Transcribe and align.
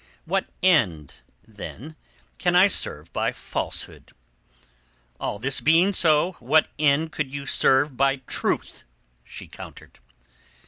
What 0.25 0.49
end 0.63 1.21
then 1.47 1.95
can 2.39 2.55
I 2.55 2.67
serve 2.69 3.13
by 3.13 3.31
falsehood?" 3.31 4.13
"All 5.19 5.37
this 5.37 5.61
being 5.61 5.93
so, 5.93 6.31
what 6.39 6.69
end 6.79 7.11
could 7.11 7.31
you 7.31 7.45
serve 7.45 7.95
by 7.95 8.15
truth?" 8.25 8.83
she 9.23 9.47
countered. 9.47 9.99